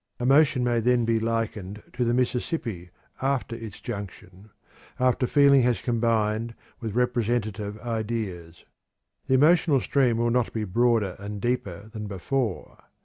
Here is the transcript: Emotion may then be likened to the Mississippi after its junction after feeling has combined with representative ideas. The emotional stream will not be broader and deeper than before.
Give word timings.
Emotion 0.19 0.63
may 0.63 0.79
then 0.79 1.05
be 1.05 1.19
likened 1.19 1.83
to 1.93 2.03
the 2.03 2.11
Mississippi 2.11 2.89
after 3.21 3.55
its 3.55 3.79
junction 3.79 4.49
after 4.99 5.27
feeling 5.27 5.61
has 5.61 5.79
combined 5.79 6.55
with 6.79 6.95
representative 6.95 7.79
ideas. 7.81 8.65
The 9.27 9.35
emotional 9.35 9.79
stream 9.79 10.17
will 10.17 10.31
not 10.31 10.53
be 10.53 10.63
broader 10.63 11.15
and 11.19 11.39
deeper 11.39 11.87
than 11.89 12.07
before. 12.07 12.85